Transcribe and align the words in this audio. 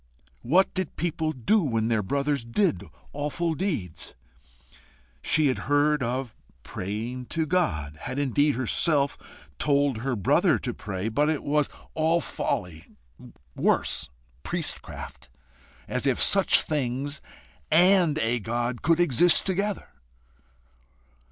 What 0.41 0.73
did 0.73 0.95
people 0.95 1.31
do 1.31 1.61
when 1.61 1.87
their 1.87 2.01
brothers 2.01 2.43
did 2.43 2.83
awful 3.13 3.53
deeds? 3.53 4.15
She 5.21 5.45
had 5.45 5.59
heard 5.69 6.01
of 6.01 6.33
praying 6.63 7.27
to 7.27 7.45
God 7.45 7.97
had 8.01 8.17
indeed 8.17 8.55
herself 8.55 9.15
told 9.59 9.99
her 9.99 10.15
brother 10.15 10.57
to 10.57 10.73
pray, 10.73 11.07
but 11.07 11.29
it 11.29 11.43
was 11.43 11.69
all 11.93 12.19
folly 12.19 12.87
worse, 13.55 14.09
priestcraft. 14.41 15.29
As 15.87 16.07
if 16.07 16.19
such 16.19 16.63
things 16.63 17.21
AND 17.69 18.17
a 18.17 18.39
God 18.39 18.81
could 18.81 18.99
exist 18.99 19.45
together! 19.45 19.89